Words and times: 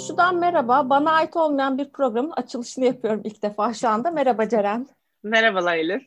Konuşu'dan 0.00 0.36
merhaba. 0.36 0.90
Bana 0.90 1.12
ait 1.12 1.36
olmayan 1.36 1.78
bir 1.78 1.92
programın 1.92 2.30
açılışını 2.30 2.84
yapıyorum 2.84 3.20
ilk 3.24 3.42
defa 3.42 3.74
şu 3.74 3.88
anda. 3.88 4.10
Merhaba 4.10 4.48
Ceren. 4.48 4.86
Merhabalar 5.22 5.76
Elif. 5.76 6.02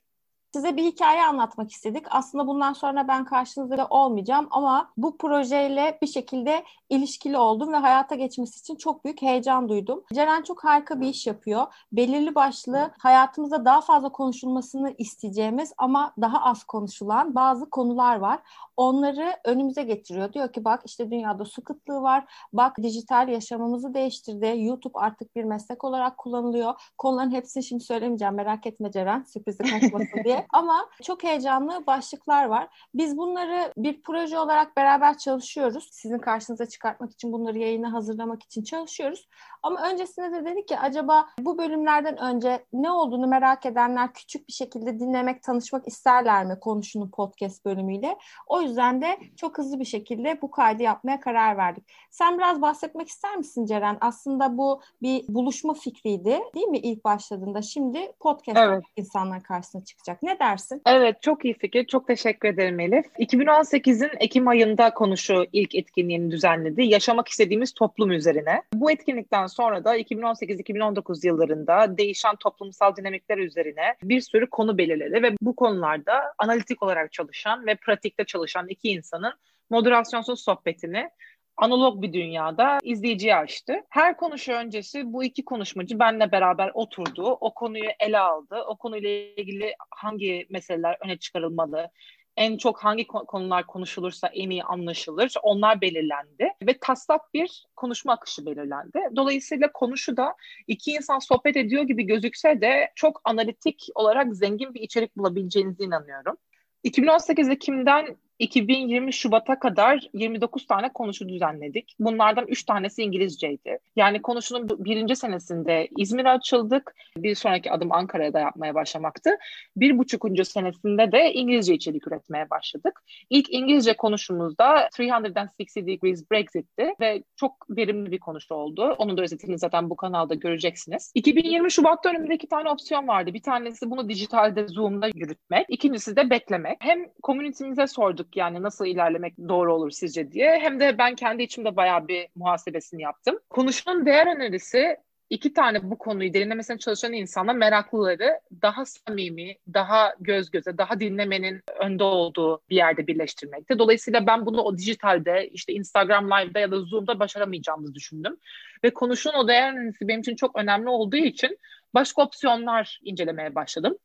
Size 0.54 0.77
bir 0.77 0.83
hikaye 0.83 1.25
anlatmak 1.25 1.71
istedik. 1.71 2.05
Aslında 2.09 2.47
bundan 2.47 2.73
sonra 2.73 3.07
ben 3.07 3.25
karşınızda 3.25 3.88
olmayacağım 3.89 4.47
ama 4.51 4.91
bu 4.97 5.18
projeyle 5.18 5.97
bir 6.01 6.07
şekilde 6.07 6.63
ilişkili 6.89 7.37
oldum 7.37 7.73
ve 7.73 7.77
hayata 7.77 8.15
geçmesi 8.15 8.59
için 8.59 8.75
çok 8.75 9.05
büyük 9.05 9.21
heyecan 9.21 9.69
duydum. 9.69 10.04
Ceren 10.13 10.41
çok 10.41 10.63
harika 10.63 11.01
bir 11.01 11.07
iş 11.07 11.27
yapıyor. 11.27 11.65
Belirli 11.91 12.36
başlı 12.36 12.91
hayatımızda 13.00 13.65
daha 13.65 13.81
fazla 13.81 14.09
konuşulmasını 14.09 14.95
isteyeceğimiz 14.97 15.73
ama 15.78 16.14
daha 16.21 16.42
az 16.42 16.64
konuşulan 16.64 17.36
bazı 17.36 17.70
konular 17.70 18.15
var. 18.15 18.39
Onları 18.78 19.36
önümüze 19.45 19.83
getiriyor. 19.83 20.33
Diyor 20.33 20.54
ki 20.54 20.65
bak 20.65 20.81
işte 20.86 21.11
dünyada 21.11 21.45
su 21.45 21.64
kıtlığı 21.64 22.01
var. 22.01 22.47
Bak 22.54 22.78
dijital 22.81 23.29
yaşamımızı 23.29 23.93
değiştirdi. 23.93 24.54
YouTube 24.57 25.00
artık 25.00 25.36
bir 25.36 25.43
meslek 25.43 25.83
olarak 25.83 26.17
kullanılıyor. 26.17 26.73
Konuların 26.97 27.31
hepsini 27.31 27.64
şimdi 27.64 27.83
söylemeyeceğim. 27.83 28.36
Merak 28.36 28.65
etme 28.65 28.92
Ceren. 28.92 29.23
Sürprizi 29.23 29.64
kaçmasın 29.64 30.23
diye. 30.23 30.43
Ama 30.50 30.89
çok 31.04 31.24
heyecanlı 31.24 31.86
başlıklar 31.88 32.45
var. 32.45 32.88
Biz 32.94 33.17
bunları 33.17 33.73
bir 33.78 34.02
proje 34.02 34.39
olarak 34.39 34.78
beraber 34.78 35.17
çalışıyoruz. 35.17 35.89
Sizin 35.92 36.20
karşınıza 36.20 36.66
çıkartmak 36.66 37.11
için 37.11 37.31
bunları 37.31 37.58
yayına 37.58 37.94
hazırlamak 37.94 38.44
için 38.44 38.64
çalışıyoruz. 38.64 39.28
Ama 39.64 39.89
öncesinde 39.89 40.31
de 40.31 40.45
dedik 40.45 40.67
ki 40.67 40.80
acaba 40.80 41.25
bu 41.39 41.58
bölümlerden 41.58 42.17
önce 42.17 42.66
ne 42.73 42.92
olduğunu 42.92 43.28
merak 43.28 43.66
edenler 43.66 44.14
küçük 44.14 44.48
bir 44.48 44.53
şekilde 44.53 45.00
dinlemek, 45.00 45.44
tanışmak 45.44 45.88
isterler 45.88 46.45
mi 46.45 46.60
konuşunun 46.60 47.10
podcast 47.10 47.66
bölümüyle? 47.66 48.17
O 48.48 48.62
yüzden 48.62 49.02
de 49.02 49.17
çok 49.38 49.58
hızlı 49.58 49.80
bir 49.80 49.86
şekilde 49.86 50.42
bu 50.42 50.52
kaydı 50.52 50.84
yapmaya 50.84 51.20
karar 51.20 51.58
verdik. 51.58 51.84
Sen 52.12 52.38
biraz 52.38 52.62
bahsetmek 52.62 53.08
ister 53.08 53.38
misin 53.38 53.66
Ceren? 53.66 53.98
Aslında 54.02 54.58
bu 54.58 54.82
bir 55.02 55.26
buluşma 55.28 55.73
fikriydi 55.73 56.39
değil 56.56 56.67
mi 56.67 56.78
ilk 56.78 57.06
başladığında? 57.06 57.62
Şimdi 57.62 58.12
podcast 58.20 58.58
evet. 58.58 58.84
insanlar 58.95 59.44
karşısına 59.44 59.84
çıkacak. 59.84 60.23
Ne 60.23 60.33
dersin? 60.39 60.81
Evet 60.86 61.22
çok 61.22 61.45
iyi 61.45 61.53
fikir. 61.53 61.86
Çok 61.86 62.08
teşekkür 62.08 62.50
ederim 62.50 62.80
Elif. 62.80 63.06
2018'in 63.20 64.12
Ekim 64.20 64.48
ayında 64.48 64.94
konuşu 64.94 65.45
ilk 65.53 65.76
etkinliğini 65.76 66.31
düzenledi. 66.31 66.84
Yaşamak 66.84 67.28
istediğimiz 67.28 67.73
toplum 67.73 68.12
üzerine. 68.12 68.61
Bu 68.73 68.92
etkinlikten 68.92 69.48
sonra 69.48 69.84
da 69.86 69.98
2018-2019 69.98 71.28
yıllarında 71.28 71.98
değişen 71.98 72.36
toplumsal 72.36 72.95
dinamikler 72.95 73.38
üzerine 73.38 73.95
bir 74.04 74.22
sürü 74.22 74.50
konu 74.50 74.78
belirledi 74.78 75.23
ve 75.23 75.36
bu 75.42 75.56
konularda 75.56 76.14
analitik 76.38 76.84
olarak 76.84 77.11
çalışan 77.11 77.66
ve 77.66 77.76
pratikte 77.76 78.23
çalışan 78.26 78.67
iki 78.67 78.89
insanın 78.89 79.34
moderasyonsuz 79.70 80.44
sohbetini 80.44 81.09
analog 81.58 82.02
bir 82.02 82.14
dünyada 82.14 82.80
izleyiciye 82.84 83.36
açtı. 83.36 83.73
Her 83.90 84.18
konuşu 84.18 84.52
öncesi 84.52 85.14
bu 85.14 85.23
iki 85.23 85.46
konuşmacı 85.46 86.00
benle 86.00 86.32
beraber 86.32 86.72
oturdu. 86.73 87.38
O 87.42 87.54
konuyu 87.54 87.90
ele 88.00 88.20
aldı. 88.20 88.64
O 88.68 88.76
konuyla 88.76 89.10
ilgili 89.10 89.76
hangi 89.90 90.48
meseleler 90.50 90.98
öne 91.06 91.18
çıkarılmalı, 91.18 91.90
en 92.38 92.58
çok 92.58 92.84
hangi 92.84 93.08
konular 93.08 93.68
konuşulursa 93.68 94.28
en 94.28 94.50
iyi 94.50 94.64
anlaşılır 94.64 95.34
onlar 95.44 95.82
belirlendi 95.82 96.50
ve 96.68 96.78
taslak 96.82 97.34
bir 97.34 97.66
konuşma 97.76 98.14
akışı 98.14 98.45
belirlendi. 98.45 99.00
Dolayısıyla 99.16 99.72
konuşu 99.72 100.17
da 100.17 100.36
iki 100.67 100.92
insan 100.92 101.20
sohbet 101.20 101.58
ediyor 101.58 101.84
gibi 101.84 102.04
gözükse 102.04 102.62
de 102.62 102.92
çok 102.95 103.22
analitik 103.23 103.88
olarak 103.95 104.36
zengin 104.36 104.73
bir 104.73 104.82
içerik 104.82 105.17
bulabileceğinize 105.17 105.84
inanıyorum. 105.84 106.38
2018 106.84 107.50
Ekim'den 107.50 108.17
2020 108.39 109.14
Şubat'a 109.14 109.59
kadar 109.59 110.09
29 110.14 110.67
tane 110.67 110.94
konuşu 110.94 111.30
düzenledik. 111.30 111.95
Bunlardan 111.99 112.48
3 112.48 112.64
tanesi 112.64 113.04
İngilizceydi. 113.04 113.80
Yani 113.95 114.21
konuşunun 114.21 114.70
birinci 114.70 115.16
senesinde 115.16 115.88
İzmir'e 115.98 116.30
açıldık. 116.30 116.95
Bir 117.17 117.36
sonraki 117.36 117.71
adım 117.71 117.92
Ankara'da 117.92 118.39
yapmaya 118.39 118.76
başlamaktı. 118.76 119.30
Bir 119.77 119.98
buçukuncu 119.98 120.45
senesinde 120.45 121.11
de 121.11 121.33
İngilizce 121.33 121.73
içerik 121.73 122.08
üretmeye 122.08 122.49
başladık. 122.49 123.04
İlk 123.30 123.54
İngilizce 123.54 123.98
konuşumuzda 123.98 124.89
360 125.00 125.76
Degrees 125.76 126.32
Brexit'ti 126.32 126.95
ve 127.00 127.23
çok 127.36 127.65
verimli 127.70 128.11
bir 128.11 128.19
konuşu 128.19 128.55
oldu. 128.55 128.95
Onun 128.97 129.17
da 129.17 129.21
özetini 129.21 129.59
zaten 129.59 129.89
bu 129.89 129.95
kanalda 129.95 130.33
göreceksiniz. 130.33 131.11
2020 131.15 131.71
Şubat'ta 131.71 132.09
önümüzde 132.09 132.35
iki 132.35 132.47
tane 132.47 132.69
opsiyon 132.69 133.07
vardı. 133.07 133.33
Bir 133.33 133.41
tanesi 133.41 133.89
bunu 133.89 134.09
dijitalde 134.09 134.67
Zoom'da 134.67 135.07
yürütmek. 135.15 135.65
İkincisi 135.69 136.15
de 136.15 136.29
beklemek. 136.29 136.77
Hem 136.79 137.00
komünitemize 137.23 137.88
sorduk 137.88 138.32
yani 138.38 138.63
nasıl 138.63 138.85
ilerlemek 138.85 139.38
doğru 139.38 139.75
olur 139.75 139.91
sizce 139.91 140.31
diye. 140.31 140.59
Hem 140.59 140.79
de 140.79 140.97
ben 140.97 141.16
kendi 141.16 141.44
içimde 141.44 141.75
bayağı 141.75 142.07
bir 142.07 142.27
muhasebesini 142.35 143.01
yaptım. 143.01 143.39
Konuşunun 143.49 144.05
değer 144.05 144.35
önerisi 144.35 144.97
iki 145.29 145.53
tane 145.53 145.91
bu 145.91 145.97
konuyu 145.97 146.33
derinlemesine 146.33 146.77
çalışan 146.77 147.13
insanla 147.13 147.53
meraklıları 147.53 148.39
daha 148.61 148.85
samimi, 148.85 149.55
daha 149.73 150.13
göz 150.19 150.51
göze, 150.51 150.77
daha 150.77 150.99
dinlemenin 150.99 151.61
önde 151.79 152.03
olduğu 152.03 152.61
bir 152.69 152.75
yerde 152.75 153.07
birleştirmekte. 153.07 153.79
Dolayısıyla 153.79 154.27
ben 154.27 154.45
bunu 154.45 154.61
o 154.61 154.77
dijitalde, 154.77 155.47
işte 155.47 155.73
Instagram 155.73 156.31
Live'da 156.31 156.59
ya 156.59 156.71
da 156.71 156.79
Zoom'da 156.79 157.19
başaramayacağımızı 157.19 157.95
düşündüm. 157.95 158.38
Ve 158.83 158.89
konuşunun 158.89 159.33
o 159.33 159.47
değer 159.47 159.73
önerisi 159.73 160.07
benim 160.07 160.19
için 160.19 160.35
çok 160.35 160.57
önemli 160.57 160.89
olduğu 160.89 161.17
için 161.17 161.57
başka 161.94 162.21
opsiyonlar 162.21 163.00
incelemeye 163.03 163.55
başladım. 163.55 163.97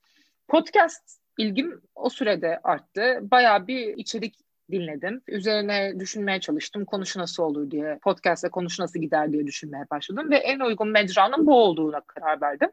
Podcast 0.48 1.18
ilgim 1.38 1.80
o 1.94 2.08
sürede 2.08 2.60
arttı. 2.64 3.18
Bayağı 3.22 3.66
bir 3.66 3.96
içerik 3.96 4.34
dinledim. 4.70 5.22
Üzerine 5.28 6.00
düşünmeye 6.00 6.40
çalıştım. 6.40 6.84
Konuşu 6.84 7.18
nasıl 7.18 7.42
olur 7.42 7.70
diye, 7.70 7.98
podcast'te 8.02 8.48
konuşu 8.48 8.82
nasıl 8.82 9.00
gider 9.00 9.32
diye 9.32 9.46
düşünmeye 9.46 9.84
başladım. 9.90 10.30
Ve 10.30 10.36
en 10.36 10.60
uygun 10.60 10.88
mecranın 10.88 11.46
bu 11.46 11.62
olduğuna 11.62 12.00
karar 12.00 12.40
verdim. 12.40 12.70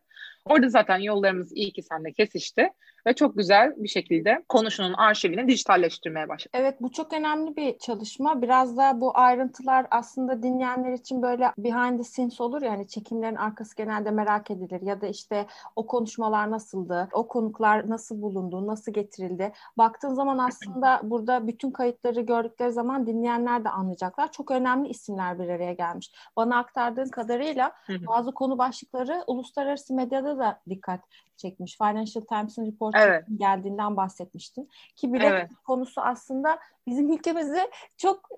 Orada 0.49 0.69
zaten 0.69 0.97
yollarımız 0.97 1.51
iyi 1.55 1.71
ki 1.71 1.83
seninle 1.83 2.11
kesişti 2.11 2.69
ve 3.07 3.13
çok 3.13 3.37
güzel 3.37 3.73
bir 3.77 3.87
şekilde 3.87 4.43
konuşunun 4.49 4.93
arşivini 4.93 5.47
dijitalleştirmeye 5.47 6.29
başladı. 6.29 6.49
Evet 6.53 6.81
bu 6.81 6.91
çok 6.91 7.13
önemli 7.13 7.55
bir 7.55 7.77
çalışma. 7.77 8.41
Biraz 8.41 8.77
da 8.77 9.01
bu 9.01 9.17
ayrıntılar 9.17 9.87
aslında 9.91 10.43
dinleyenler 10.43 10.93
için 10.93 11.21
böyle 11.21 11.51
behind 11.57 11.97
the 11.97 12.03
scenes 12.03 12.41
olur 12.41 12.61
ya 12.61 12.71
hani 12.71 12.87
çekimlerin 12.87 13.35
arkası 13.35 13.75
genelde 13.75 14.11
merak 14.11 14.51
edilir 14.51 14.81
ya 14.81 15.01
da 15.01 15.07
işte 15.07 15.45
o 15.75 15.87
konuşmalar 15.87 16.51
nasıldı, 16.51 17.09
o 17.13 17.27
konuklar 17.27 17.89
nasıl 17.89 18.21
bulundu, 18.21 18.67
nasıl 18.67 18.93
getirildi. 18.93 19.51
Baktığın 19.77 20.13
zaman 20.13 20.37
aslında 20.37 21.01
burada 21.03 21.47
bütün 21.47 21.71
kayıtları 21.71 22.21
gördükleri 22.21 22.71
zaman 22.71 23.07
dinleyenler 23.07 23.63
de 23.63 23.69
anlayacaklar. 23.69 24.31
Çok 24.31 24.51
önemli 24.51 24.89
isimler 24.89 25.39
bir 25.39 25.49
araya 25.49 25.73
gelmiş. 25.73 26.11
Bana 26.35 26.57
aktardığın 26.57 27.09
kadarıyla 27.09 27.71
bazı 27.89 28.31
konu 28.31 28.57
başlıkları 28.57 29.23
uluslararası 29.27 29.93
medyada 29.93 30.34
da 30.39 30.61
dikkat 30.69 30.99
çekmiş. 31.37 31.77
Financial 31.77 32.23
Times'ın 32.25 32.65
report 32.65 32.95
evet. 32.97 33.25
geldiğinden 33.37 33.97
bahsetmiştin. 33.97 34.69
Ki 34.95 35.13
bilek 35.13 35.31
evet. 35.31 35.49
konusu 35.67 36.01
aslında 36.01 36.59
bizim 36.87 37.13
ülkemizde 37.13 37.71
çok 37.97 38.29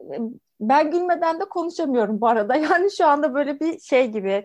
ben 0.60 0.92
gülmeden 0.92 1.40
de 1.40 1.46
konuşamıyorum 1.46 2.22
bu 2.22 2.28
arada. 2.28 2.56
Yani 2.68 2.92
şu 2.92 3.06
anda 3.06 3.34
böyle 3.34 3.60
bir 3.60 3.80
şey 3.80 4.12
gibi. 4.12 4.44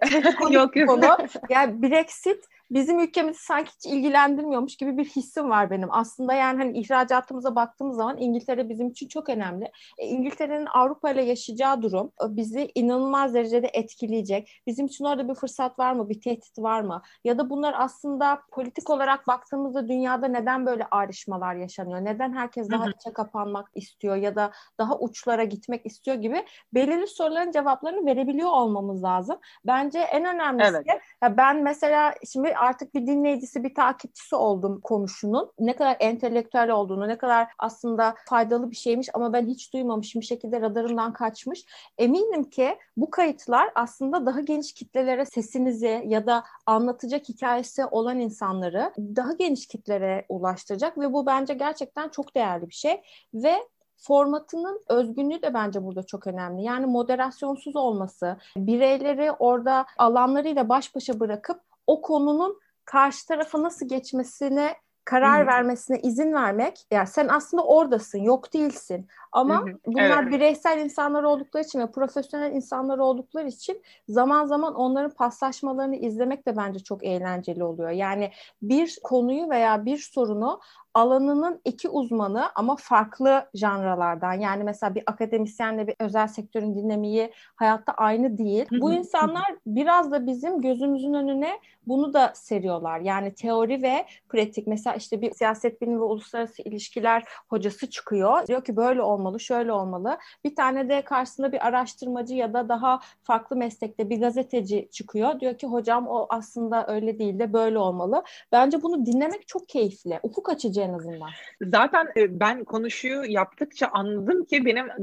yok 0.51 0.77
yok. 0.77 0.89
Konu. 0.89 1.17
Yani 1.51 1.83
Brexit 1.83 2.45
bizim 2.75 3.01
ülkemizi 3.01 3.43
sanki 3.43 3.71
hiç 3.73 3.87
ilgilendirmiyormuş 3.87 4.77
gibi 4.77 4.99
bir 4.99 5.05
hissim 5.05 5.51
var 5.51 5.71
benim. 5.71 5.93
Aslında 5.93 6.35
yani 6.35 6.59
hani 6.59 6.79
ihracatımıza 6.79 7.55
baktığımız 7.55 7.97
zaman 7.97 8.19
İngiltere 8.19 8.69
bizim 8.69 8.89
için 8.89 9.09
çok 9.09 9.29
önemli. 9.29 9.71
E, 9.99 10.07
İngiltere'nin 10.07 10.67
Avrupa 10.67 11.11
ile 11.11 11.23
yaşayacağı 11.23 11.83
durum 11.83 12.13
e, 12.25 12.37
bizi 12.37 12.73
inanılmaz 12.75 13.35
derecede 13.35 13.71
etkileyecek. 13.73 14.63
Bizim 14.67 14.87
için 14.87 15.05
orada 15.05 15.29
bir 15.29 15.35
fırsat 15.35 15.79
var 15.79 15.93
mı? 15.93 16.09
Bir 16.09 16.21
tehdit 16.21 16.59
var 16.59 16.81
mı? 16.81 17.03
Ya 17.25 17.39
da 17.39 17.51
bunlar 17.51 17.75
aslında 17.79 18.43
politik 18.51 18.91
olarak 18.91 19.27
baktığımızda 19.27 19.89
dünyada 19.89 20.29
neden 20.29 20.67
böyle 20.67 20.87
ayrışmalar 20.91 21.55
yaşanıyor? 21.55 22.05
Neden 22.05 22.33
herkes 22.33 22.71
daha 22.71 22.91
içe 22.91 23.13
kapanmak 23.13 23.69
istiyor 23.75 24.17
ya 24.17 24.37
da 24.37 24.51
daha 24.79 24.99
uçlara 24.99 25.45
gitmek 25.45 25.87
istiyor 25.87 26.17
gibi 26.17 26.45
belirli 26.75 27.07
soruların 27.07 27.51
cevaplarını 27.51 28.07
verebiliyor 28.07 28.51
olmamız 28.51 29.03
lazım. 29.03 29.37
Bence 29.67 29.99
en 29.99 30.25
önemlisi 30.25 30.71
evet. 30.71 31.01
ya 31.23 31.37
ben 31.37 31.63
mesela 31.63 32.15
şimdi 32.33 32.55
artık 32.63 32.95
bir 32.95 33.07
dinleyicisi, 33.07 33.65
bir 33.65 33.75
takipçisi 33.75 34.37
oldum 34.37 34.81
konuşunun. 34.81 35.53
Ne 35.59 35.77
kadar 35.77 35.97
entelektüel 36.01 36.71
olduğunu, 36.71 37.09
ne 37.09 37.19
kadar 37.19 37.49
aslında 37.59 38.15
faydalı 38.29 38.71
bir 38.71 38.77
şeymiş 38.77 39.09
ama 39.15 39.33
ben 39.33 39.47
hiç 39.47 39.73
duymamışım 39.73 40.21
bir 40.21 40.27
şekilde 40.27 40.61
radarımdan 40.61 41.13
kaçmış. 41.13 41.65
Eminim 41.99 42.45
ki 42.45 42.79
bu 42.97 43.11
kayıtlar 43.11 43.71
aslında 43.75 44.27
daha 44.27 44.41
geniş 44.41 44.75
kitlelere 44.75 45.25
sesinizi 45.25 46.03
ya 46.07 46.27
da 46.27 46.45
anlatacak 46.67 47.29
hikayesi 47.29 47.87
olan 47.87 48.19
insanları 48.19 48.93
daha 48.99 49.33
geniş 49.33 49.67
kitlere 49.67 50.27
ulaştıracak 50.29 50.99
ve 50.99 51.13
bu 51.13 51.27
bence 51.27 51.55
gerçekten 51.55 52.09
çok 52.09 52.35
değerli 52.35 52.69
bir 52.69 52.75
şey 52.75 53.03
ve 53.35 53.55
formatının 53.97 54.81
özgünlüğü 54.89 55.43
de 55.43 55.55
bence 55.55 55.85
burada 55.85 56.03
çok 56.03 56.27
önemli. 56.27 56.63
Yani 56.63 56.87
moderasyonsuz 56.87 57.77
olması, 57.77 58.37
bireyleri 58.57 59.33
orada 59.33 59.87
alanlarıyla 59.99 60.69
baş 60.69 60.95
başa 60.95 61.21
bırakıp 61.21 61.61
o 61.87 62.03
konunun 62.03 62.61
karşı 62.85 63.27
tarafa 63.27 63.63
nasıl 63.63 63.89
geçmesine 63.89 64.75
karar 65.05 65.39
Hı-hı. 65.39 65.47
vermesine 65.47 66.01
izin 66.01 66.33
vermek. 66.33 66.87
Yani 66.91 67.07
sen 67.07 67.29
aslında 67.29 67.65
oradasın, 67.65 68.19
yok 68.19 68.53
değilsin. 68.55 69.07
Ama 69.33 69.61
Hı-hı. 69.61 69.75
bunlar 69.87 70.23
evet. 70.23 70.33
bireysel 70.33 70.79
insanlar 70.79 71.23
oldukları 71.23 71.65
için 71.65 71.81
ve 71.81 71.91
profesyonel 71.91 72.53
insanlar 72.53 72.99
oldukları 72.99 73.49
için 73.49 73.83
zaman 74.09 74.47
zaman 74.47 74.75
onların 74.75 75.11
paslaşmalarını 75.11 75.97
izlemek 75.97 76.47
de 76.47 76.57
bence 76.57 76.79
çok 76.79 77.05
eğlenceli 77.05 77.65
oluyor. 77.65 77.91
Yani 77.91 78.31
bir 78.63 78.99
konuyu 79.03 79.51
veya 79.51 79.85
bir 79.85 79.99
sorunu 79.99 80.61
alanının 80.95 81.61
iki 81.65 81.89
uzmanı 81.89 82.45
ama 82.55 82.77
farklı 82.77 83.49
janralardan 83.55 84.33
yani 84.33 84.65
mesela 84.65 84.95
bir 84.95 85.03
akademisyenle 85.07 85.87
bir 85.87 85.95
özel 85.99 86.29
sektörün 86.29 86.77
dinamiği 86.77 87.33
hayatta 87.57 87.93
aynı 87.93 88.39
değil. 88.39 88.67
Bu 88.71 88.93
insanlar 88.93 89.47
biraz 89.67 90.11
da 90.13 90.27
bizim 90.27 90.61
gözümüzün 90.61 91.15
önüne 91.15 91.59
bunu 91.87 92.15
da 92.15 92.33
seriyorlar. 92.35 93.01
Yani 93.01 93.35
teori 93.35 93.83
ve 93.83 94.07
pratik. 94.29 94.67
Mesela 94.67 94.97
işte 94.97 95.21
bir 95.23 95.33
siyaset 95.33 95.83
bilimi 95.83 96.01
ve 96.01 96.05
uluslararası 96.05 96.63
ilişkiler 96.63 97.25
hocası 97.49 97.91
çıkıyor. 97.91 98.47
Diyor 98.47 98.65
ki 98.65 98.77
böyle 98.77 99.03
olmalı, 99.03 99.41
şöyle 99.41 99.73
olmalı. 99.73 100.19
Bir 100.45 100.55
tane 100.55 100.89
de 100.89 101.03
karşısında 101.03 101.53
bir 101.53 101.67
araştırmacı 101.67 102.35
ya 102.35 102.55
da 102.55 102.69
daha 102.69 103.01
farklı 103.23 103.57
meslekte 103.57 104.11
bir 104.11 104.21
gazeteci 104.21 104.89
çıkıyor. 104.93 105.41
Diyor 105.41 105.59
ki 105.59 105.67
hocam 105.67 106.09
o 106.09 106.27
aslında 106.31 106.87
öyle 106.89 107.19
değil 107.19 107.39
de 107.39 107.53
böyle 107.53 107.79
olmalı. 107.79 108.23
Bence 108.53 108.83
bunu 108.83 109.07
dinlemek 109.07 109.49
çok 109.49 109.69
keyifli. 109.69 110.21
Ufuk 110.23 110.49
açıcı 110.49 110.82
en 110.83 110.93
azından. 110.93 111.31
Zaten 111.63 112.09
e, 112.17 112.41
ben 112.41 112.65
konuşuyu 112.65 113.25
yaptıkça 113.25 113.87
anladım 113.87 114.45
ki 114.45 114.65
benim 114.65 114.87
e, 114.91 114.95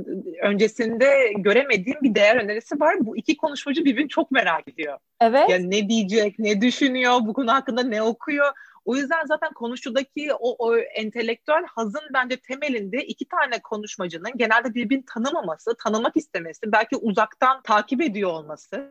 öncesinde 0.42 1.34
göremediğim 1.38 2.02
bir 2.02 2.16
değer 2.16 2.36
önerisi 2.36 2.80
var. 2.80 2.96
Bu 3.00 3.18
iki 3.18 3.38
konuşmacı 3.38 3.86
birbirini 3.86 4.10
çok 4.10 4.31
merak 4.31 4.68
ediyor. 4.68 4.98
Evet. 5.22 5.50
Yani 5.50 5.72
ne 5.72 5.90
diyecek, 5.90 6.40
ne 6.40 6.62
düşünüyor, 6.62 7.20
bu 7.22 7.34
konu 7.34 7.54
hakkında 7.54 7.84
ne 7.84 8.02
okuyor. 8.02 8.48
O 8.86 8.96
yüzden 8.96 9.26
zaten 9.26 9.54
konuşudaki 9.54 10.34
o, 10.34 10.68
o 10.68 10.78
entelektüel 10.78 11.64
hazın 11.66 12.02
bence 12.14 12.38
temelinde 12.38 13.06
iki 13.06 13.26
tane 13.26 13.62
konuşmacının 13.62 14.31
genelde 14.36 14.74
birbirini 14.74 15.06
tanımaması, 15.06 15.76
tanımak 15.84 16.18
istemesi, 16.18 16.72
belki 16.72 16.96
uzaktan 16.96 17.62
takip 17.62 18.02
ediyor 18.02 18.31
olması 18.31 18.90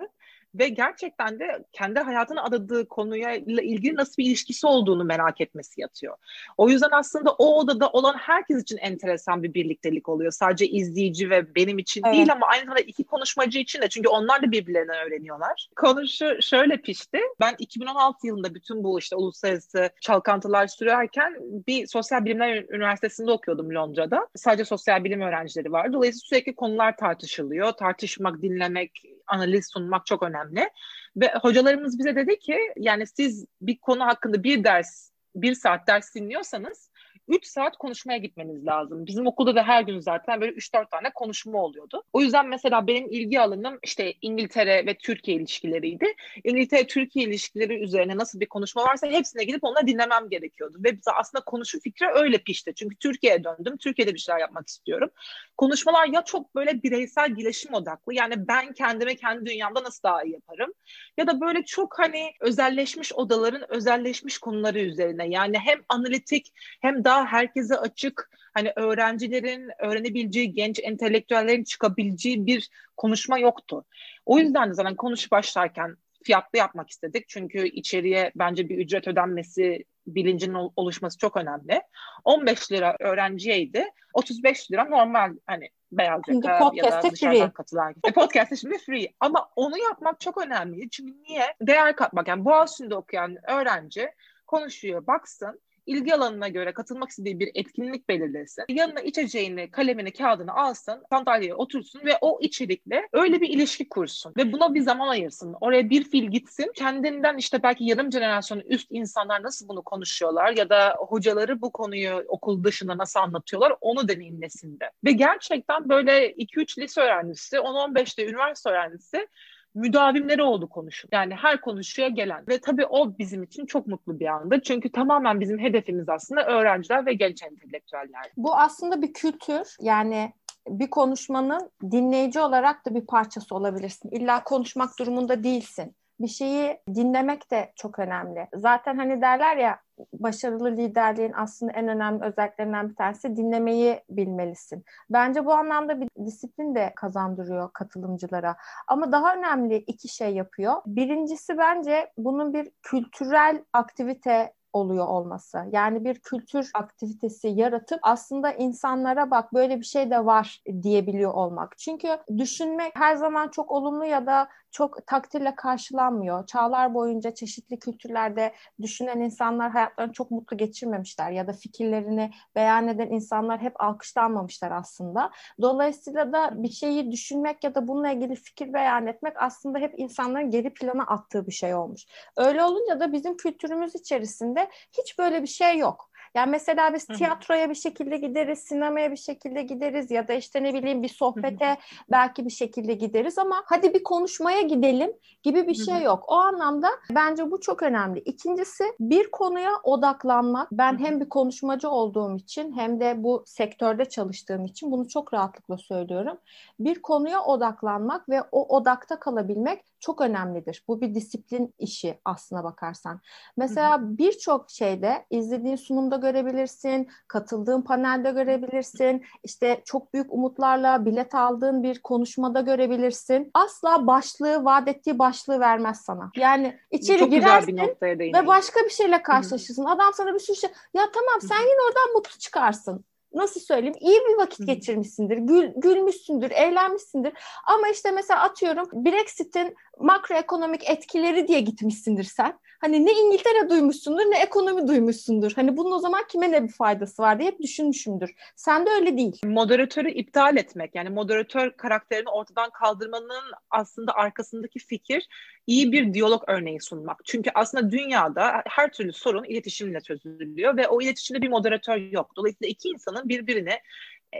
ve 0.54 0.68
gerçekten 0.68 1.40
de 1.40 1.64
kendi 1.72 2.00
hayatına 2.00 2.42
adadığı 2.44 2.88
konuya 2.88 3.34
ilgili 3.34 3.96
nasıl 3.96 4.14
bir 4.18 4.26
ilişkisi 4.26 4.66
olduğunu 4.66 5.04
merak 5.04 5.40
etmesi 5.40 5.80
yatıyor. 5.80 6.16
O 6.56 6.68
yüzden 6.68 6.90
aslında 6.92 7.32
o 7.32 7.58
odada 7.58 7.88
olan 7.88 8.14
herkes 8.14 8.62
için 8.62 8.76
enteresan 8.76 9.42
bir 9.42 9.54
birliktelik 9.54 10.08
oluyor. 10.08 10.32
Sadece 10.32 10.66
izleyici 10.66 11.30
ve 11.30 11.54
benim 11.54 11.78
için 11.78 12.02
evet. 12.06 12.16
değil 12.16 12.32
ama 12.32 12.46
aynı 12.46 12.62
zamanda 12.62 12.80
iki 12.80 13.04
konuşmacı 13.04 13.58
için 13.58 13.82
de 13.82 13.88
çünkü 13.88 14.08
onlar 14.08 14.42
da 14.42 14.50
birbirlerinden 14.50 15.06
öğreniyorlar. 15.06 15.68
Konuşu 15.76 16.42
şöyle 16.42 16.76
pişti. 16.76 17.18
Ben 17.40 17.54
2016 17.58 18.26
yılında 18.26 18.54
bütün 18.54 18.84
bu 18.84 18.98
işte 18.98 19.16
uluslararası 19.16 19.90
çalkantılar 20.00 20.66
sürerken 20.66 21.36
bir 21.40 21.86
sosyal 21.86 22.24
bilimler 22.24 22.64
üniversitesinde 22.68 23.30
okuyordum 23.30 23.74
Londra'da. 23.74 24.28
Sadece 24.36 24.64
sosyal 24.64 25.04
bilim 25.04 25.20
öğrencileri 25.20 25.72
var. 25.72 25.92
Dolayısıyla 25.92 26.28
sürekli 26.28 26.54
konular 26.54 26.96
tartışılıyor. 26.96 27.72
Tartışmak, 27.72 28.42
dinlemek, 28.42 29.02
analiz 29.28 29.70
sunmak 29.72 30.06
çok 30.06 30.22
önemli. 30.22 30.70
Ve 31.16 31.32
hocalarımız 31.42 31.98
bize 31.98 32.16
dedi 32.16 32.38
ki 32.38 32.58
yani 32.76 33.06
siz 33.06 33.46
bir 33.60 33.78
konu 33.78 34.04
hakkında 34.04 34.42
bir 34.42 34.64
ders, 34.64 35.10
bir 35.34 35.54
saat 35.54 35.86
ders 35.86 36.14
dinliyorsanız 36.14 36.90
3 37.28 37.46
saat 37.46 37.76
konuşmaya 37.76 38.18
gitmeniz 38.18 38.66
lazım. 38.66 39.06
Bizim 39.06 39.26
okulda 39.26 39.54
da 39.54 39.62
her 39.62 39.82
gün 39.82 40.00
zaten 40.00 40.40
böyle 40.40 40.52
3-4 40.52 40.90
tane 40.90 41.10
konuşma 41.14 41.58
oluyordu. 41.58 42.02
O 42.12 42.20
yüzden 42.20 42.48
mesela 42.48 42.86
benim 42.86 43.10
ilgi 43.10 43.40
alanım 43.40 43.78
işte 43.82 44.14
İngiltere 44.22 44.86
ve 44.86 44.94
Türkiye 44.94 45.36
ilişkileriydi. 45.36 46.14
İngiltere-Türkiye 46.44 47.24
ilişkileri 47.24 47.78
üzerine 47.78 48.16
nasıl 48.16 48.40
bir 48.40 48.46
konuşma 48.46 48.84
varsa 48.84 49.06
hepsine 49.06 49.44
gidip 49.44 49.64
onları 49.64 49.86
dinlemem 49.86 50.28
gerekiyordu. 50.30 50.78
Ve 50.84 50.98
aslında 51.14 51.44
konuşu 51.44 51.80
fikri 51.80 52.06
öyle 52.14 52.38
pişti. 52.38 52.72
Çünkü 52.74 52.96
Türkiye'ye 52.96 53.44
döndüm. 53.44 53.76
Türkiye'de 53.76 54.14
bir 54.14 54.18
şeyler 54.18 54.40
yapmak 54.40 54.68
istiyorum. 54.68 55.10
Konuşmalar 55.56 56.06
ya 56.06 56.24
çok 56.24 56.54
böyle 56.54 56.82
bireysel 56.82 57.34
gelişim 57.34 57.74
odaklı. 57.74 58.14
Yani 58.14 58.48
ben 58.48 58.72
kendime 58.72 59.16
kendi 59.16 59.46
dünyamda 59.46 59.82
nasıl 59.82 60.02
daha 60.02 60.22
iyi 60.22 60.32
yaparım? 60.32 60.72
Ya 61.16 61.26
da 61.26 61.40
böyle 61.40 61.64
çok 61.64 61.98
hani 61.98 62.32
özelleşmiş 62.40 63.12
odaların 63.12 63.72
özelleşmiş 63.72 64.38
konuları 64.38 64.80
üzerine. 64.80 65.28
Yani 65.28 65.58
hem 65.58 65.78
analitik 65.88 66.52
hem 66.80 67.04
daha 67.04 67.17
herkese 67.26 67.76
açık 67.76 68.30
hani 68.54 68.72
öğrencilerin 68.76 69.70
öğrenebileceği, 69.78 70.54
genç 70.54 70.80
entelektüellerin 70.82 71.64
çıkabileceği 71.64 72.46
bir 72.46 72.68
konuşma 72.96 73.38
yoktu. 73.38 73.84
O 74.26 74.38
yüzden 74.38 74.70
de 74.70 74.74
zaten 74.74 74.94
konuş 74.94 75.32
başlarken 75.32 75.96
fiyatlı 76.24 76.58
yapmak 76.58 76.90
istedik. 76.90 77.28
Çünkü 77.28 77.66
içeriye 77.68 78.32
bence 78.36 78.68
bir 78.68 78.78
ücret 78.78 79.08
ödenmesi 79.08 79.84
bilincinin 80.06 80.70
oluşması 80.76 81.18
çok 81.18 81.36
önemli. 81.36 81.82
15 82.24 82.72
lira 82.72 82.96
öğrenciyeydi. 83.00 83.84
35 84.12 84.72
lira 84.72 84.84
normal 84.84 85.36
hani 85.46 85.68
beyaz 85.92 86.20
yaka 86.28 86.70
ya 86.74 86.84
da 86.84 87.10
dışarıdan 87.12 87.40
free. 87.40 87.52
katılan. 87.52 87.94
E, 88.08 88.12
podcast'te 88.12 88.56
şimdi 88.56 88.78
free. 88.78 89.08
Ama 89.20 89.48
onu 89.56 89.78
yapmak 89.78 90.20
çok 90.20 90.38
önemli. 90.46 90.90
Çünkü 90.90 91.22
niye? 91.22 91.54
Değer 91.62 91.96
katmak. 91.96 92.28
Yani 92.28 92.44
Boğaziçi'nde 92.44 92.94
okuyan 92.94 93.36
öğrenci 93.50 94.10
konuşuyor, 94.46 95.06
baksın 95.06 95.60
ilgi 95.88 96.14
alanına 96.14 96.48
göre 96.48 96.72
katılmak 96.72 97.08
istediği 97.08 97.40
bir 97.40 97.50
etkinlik 97.54 98.08
belirlesin. 98.08 98.64
Yanına 98.68 99.00
içeceğini, 99.00 99.70
kalemini, 99.70 100.12
kağıdını 100.12 100.54
alsın, 100.54 101.02
sandalyeye 101.10 101.54
otursun 101.54 102.00
ve 102.04 102.18
o 102.20 102.38
içerikle 102.40 103.08
öyle 103.12 103.40
bir 103.40 103.48
ilişki 103.48 103.88
kursun. 103.88 104.32
Ve 104.36 104.52
buna 104.52 104.74
bir 104.74 104.80
zaman 104.80 105.08
ayırsın. 105.08 105.56
Oraya 105.60 105.90
bir 105.90 106.04
fil 106.04 106.30
gitsin. 106.30 106.72
Kendinden 106.74 107.36
işte 107.36 107.62
belki 107.62 107.84
yarım 107.84 108.12
jenerasyonu 108.12 108.62
üst 108.62 108.86
insanlar 108.90 109.42
nasıl 109.42 109.68
bunu 109.68 109.82
konuşuyorlar 109.82 110.56
ya 110.56 110.68
da 110.68 110.94
hocaları 110.98 111.60
bu 111.60 111.72
konuyu 111.72 112.24
okul 112.28 112.64
dışında 112.64 112.98
nasıl 112.98 113.20
anlatıyorlar 113.20 113.74
onu 113.80 114.08
deneyimlesin 114.08 114.80
de. 114.80 114.90
Ve 115.04 115.12
gerçekten 115.12 115.88
böyle 115.88 116.32
2-3 116.32 116.80
lise 116.80 117.00
öğrencisi, 117.00 117.56
10-15'te 117.56 118.26
üniversite 118.26 118.70
öğrencisi 118.70 119.28
müdavimleri 119.74 120.42
oldu 120.42 120.68
konuşun. 120.68 121.08
Yani 121.12 121.34
her 121.34 121.60
konuşuya 121.60 122.08
gelen. 122.08 122.44
Ve 122.48 122.60
tabii 122.60 122.86
o 122.86 123.18
bizim 123.18 123.42
için 123.42 123.66
çok 123.66 123.86
mutlu 123.86 124.20
bir 124.20 124.26
anda. 124.26 124.62
Çünkü 124.62 124.92
tamamen 124.92 125.40
bizim 125.40 125.58
hedefimiz 125.58 126.08
aslında 126.08 126.46
öğrenciler 126.46 127.06
ve 127.06 127.12
genç 127.12 127.42
entelektüeller. 127.42 128.30
Bu 128.36 128.56
aslında 128.56 129.02
bir 129.02 129.12
kültür. 129.12 129.76
Yani 129.80 130.32
bir 130.68 130.90
konuşmanın 130.90 131.70
dinleyici 131.90 132.40
olarak 132.40 132.86
da 132.86 132.94
bir 132.94 133.06
parçası 133.06 133.54
olabilirsin. 133.54 134.10
İlla 134.10 134.44
konuşmak 134.44 134.98
durumunda 134.98 135.44
değilsin 135.44 135.94
bir 136.20 136.28
şeyi 136.28 136.80
dinlemek 136.94 137.50
de 137.50 137.72
çok 137.76 137.98
önemli. 137.98 138.48
Zaten 138.54 138.96
hani 138.96 139.20
derler 139.20 139.56
ya 139.56 139.80
başarılı 140.12 140.76
liderliğin 140.76 141.32
aslında 141.32 141.72
en 141.72 141.88
önemli 141.88 142.24
özelliklerinden 142.24 142.90
bir 142.90 142.94
tanesi 142.94 143.36
dinlemeyi 143.36 144.00
bilmelisin. 144.10 144.84
Bence 145.10 145.44
bu 145.44 145.52
anlamda 145.52 146.00
bir 146.00 146.08
disiplin 146.26 146.74
de 146.74 146.92
kazandırıyor 146.96 147.72
katılımcılara. 147.72 148.56
Ama 148.88 149.12
daha 149.12 149.34
önemli 149.34 149.76
iki 149.76 150.08
şey 150.08 150.34
yapıyor. 150.34 150.74
Birincisi 150.86 151.58
bence 151.58 152.12
bunun 152.18 152.54
bir 152.54 152.70
kültürel 152.82 153.64
aktivite 153.72 154.52
oluyor 154.72 155.06
olması. 155.06 155.64
Yani 155.72 156.04
bir 156.04 156.14
kültür 156.14 156.70
aktivitesi 156.74 157.48
yaratıp 157.48 157.98
aslında 158.02 158.52
insanlara 158.52 159.30
bak 159.30 159.54
böyle 159.54 159.80
bir 159.80 159.84
şey 159.84 160.10
de 160.10 160.24
var 160.26 160.62
diyebiliyor 160.82 161.34
olmak. 161.34 161.78
Çünkü 161.78 162.08
düşünmek 162.38 162.92
her 162.96 163.16
zaman 163.16 163.48
çok 163.48 163.70
olumlu 163.70 164.04
ya 164.04 164.26
da 164.26 164.48
çok 164.70 165.06
takdirle 165.06 165.54
karşılanmıyor. 165.54 166.46
Çağlar 166.46 166.94
boyunca 166.94 167.34
çeşitli 167.34 167.78
kültürlerde 167.78 168.54
düşünen 168.82 169.20
insanlar 169.20 169.70
hayatlarını 169.70 170.12
çok 170.12 170.30
mutlu 170.30 170.56
geçirmemişler 170.56 171.30
ya 171.30 171.46
da 171.46 171.52
fikirlerini 171.52 172.30
beyan 172.54 172.88
eden 172.88 173.10
insanlar 173.10 173.60
hep 173.60 173.80
alkışlanmamışlar 173.80 174.70
aslında. 174.70 175.30
Dolayısıyla 175.60 176.32
da 176.32 176.62
bir 176.62 176.70
şeyi 176.70 177.12
düşünmek 177.12 177.64
ya 177.64 177.74
da 177.74 177.88
bununla 177.88 178.10
ilgili 178.10 178.34
fikir 178.34 178.72
beyan 178.72 179.06
etmek 179.06 179.42
aslında 179.42 179.78
hep 179.78 179.94
insanların 179.96 180.50
geri 180.50 180.74
plana 180.74 181.02
attığı 181.02 181.46
bir 181.46 181.52
şey 181.52 181.74
olmuş. 181.74 182.06
Öyle 182.36 182.64
olunca 182.64 183.00
da 183.00 183.12
bizim 183.12 183.36
kültürümüz 183.36 183.94
içerisinde 183.94 184.70
hiç 184.98 185.18
böyle 185.18 185.42
bir 185.42 185.46
şey 185.48 185.78
yok. 185.78 186.10
Yani 186.34 186.50
mesela 186.50 186.94
biz 186.94 187.06
tiyatroya 187.06 187.70
bir 187.70 187.74
şekilde 187.74 188.16
gideriz, 188.16 188.58
sinemaya 188.58 189.10
bir 189.10 189.16
şekilde 189.16 189.62
gideriz 189.62 190.10
ya 190.10 190.28
da 190.28 190.32
işte 190.32 190.62
ne 190.62 190.74
bileyim 190.74 191.02
bir 191.02 191.08
sohbete 191.08 191.76
belki 192.10 192.44
bir 192.44 192.50
şekilde 192.50 192.94
gideriz 192.94 193.38
ama 193.38 193.62
hadi 193.66 193.94
bir 193.94 194.02
konuşmaya 194.02 194.60
gidelim 194.60 195.12
gibi 195.42 195.66
bir 195.66 195.74
şey 195.74 196.02
yok. 196.02 196.24
O 196.28 196.34
anlamda 196.34 196.88
bence 197.10 197.50
bu 197.50 197.60
çok 197.60 197.82
önemli. 197.82 198.18
İkincisi 198.20 198.84
bir 199.00 199.30
konuya 199.30 199.72
odaklanmak. 199.82 200.68
Ben 200.72 200.98
hem 200.98 201.20
bir 201.20 201.28
konuşmacı 201.28 201.90
olduğum 201.90 202.36
için 202.36 202.72
hem 202.72 203.00
de 203.00 203.22
bu 203.22 203.42
sektörde 203.46 204.04
çalıştığım 204.04 204.64
için 204.64 204.90
bunu 204.92 205.08
çok 205.08 205.34
rahatlıkla 205.34 205.78
söylüyorum. 205.78 206.38
Bir 206.80 207.02
konuya 207.02 207.44
odaklanmak 207.44 208.28
ve 208.28 208.42
o 208.52 208.76
odakta 208.76 209.20
kalabilmek 209.20 209.84
çok 210.00 210.20
önemlidir. 210.20 210.84
Bu 210.88 211.00
bir 211.00 211.14
disiplin 211.14 211.74
işi 211.78 212.18
aslına 212.24 212.64
bakarsan. 212.64 213.20
Mesela 213.56 213.98
birçok 214.18 214.70
şeyde 214.70 215.26
izlediğin 215.30 215.76
sunumda 215.76 216.16
görebilirsin, 216.20 217.08
katıldığın 217.28 217.82
panelde 217.82 218.30
görebilirsin, 218.30 219.24
işte 219.44 219.82
çok 219.84 220.14
büyük 220.14 220.32
umutlarla 220.32 221.04
bilet 221.04 221.34
aldığın 221.34 221.82
bir 221.82 222.02
konuşmada 222.02 222.60
görebilirsin. 222.60 223.50
Asla 223.54 224.06
başlığı, 224.06 224.64
vaat 224.64 224.88
ettiği 224.88 225.18
başlığı 225.18 225.60
vermez 225.60 226.00
sana. 226.00 226.30
Yani 226.36 226.78
içeri 226.90 227.18
çok 227.18 227.30
girersin 227.30 227.78
ve 228.20 228.46
başka 228.46 228.80
bir 228.80 228.90
şeyle 228.90 229.22
karşılaşırsın. 229.22 229.84
Adam 229.84 230.12
sana 230.14 230.34
bir 230.34 230.38
sürü 230.38 230.56
şey, 230.56 230.70
ya 230.94 231.02
tamam 231.14 231.40
sen 231.40 231.60
yine 231.60 231.82
oradan 231.88 232.12
mutlu 232.14 232.38
çıkarsın 232.38 233.04
nasıl 233.34 233.60
söyleyeyim 233.60 233.96
iyi 234.00 234.20
bir 234.28 234.36
vakit 234.36 234.66
geçirmişsindir, 234.66 235.36
gül, 235.36 235.72
gülmüşsündür, 235.76 236.50
eğlenmişsindir. 236.50 237.32
Ama 237.66 237.88
işte 237.88 238.10
mesela 238.10 238.42
atıyorum 238.42 238.88
Brexit'in 238.92 239.76
makroekonomik 239.98 240.90
etkileri 240.90 241.48
diye 241.48 241.60
gitmişsindir 241.60 242.24
sen. 242.24 242.58
Hani 242.80 243.06
ne 243.06 243.12
İngiltere 243.12 243.70
duymuşsundur 243.70 244.22
ne 244.22 244.38
ekonomi 244.38 244.88
duymuşsundur. 244.88 245.52
Hani 245.52 245.76
bunun 245.76 245.92
o 245.92 245.98
zaman 245.98 246.24
kime 246.28 246.52
ne 246.52 246.62
bir 246.62 246.72
faydası 246.72 247.22
var 247.22 247.38
diye 247.38 247.50
hep 247.50 247.60
düşünmüşümdür. 247.60 248.34
Sen 248.56 248.86
de 248.86 248.90
öyle 248.90 249.16
değil. 249.16 249.40
Moderatörü 249.44 250.10
iptal 250.10 250.56
etmek 250.56 250.94
yani 250.94 251.10
moderatör 251.10 251.70
karakterini 251.70 252.28
ortadan 252.28 252.70
kaldırmanın 252.70 253.44
aslında 253.70 254.12
arkasındaki 254.12 254.78
fikir 254.78 255.28
iyi 255.68 255.92
bir 255.92 256.14
diyalog 256.14 256.44
örneği 256.46 256.80
sunmak. 256.80 257.20
Çünkü 257.24 257.50
aslında 257.54 257.90
dünyada 257.90 258.62
her 258.66 258.92
türlü 258.92 259.12
sorun 259.12 259.44
iletişimle 259.44 260.00
çözülüyor 260.00 260.76
ve 260.76 260.88
o 260.88 261.02
iletişimde 261.02 261.42
bir 261.42 261.48
moderatör 261.48 261.96
yok. 261.96 262.36
Dolayısıyla 262.36 262.70
iki 262.70 262.88
insanın 262.88 263.28
birbirine 263.28 263.80